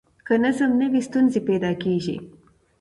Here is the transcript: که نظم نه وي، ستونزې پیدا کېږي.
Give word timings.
که 0.27 0.33
نظم 0.43 0.71
نه 0.79 0.87
وي، 0.91 1.01
ستونزې 1.07 1.39
پیدا 1.49 1.71
کېږي. 1.83 2.17